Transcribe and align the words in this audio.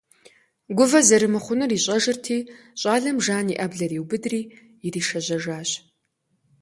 Гувэ 0.77 0.99
зэрымыхъунур 1.07 1.71
ищӀэжырти, 1.77 2.37
Жан 2.81 2.99
щӀалэм 3.03 3.17
и 3.51 3.55
Ӏэблэр 3.57 3.91
иубыдри 3.93 4.41
иришэжьэжащ. 4.85 5.69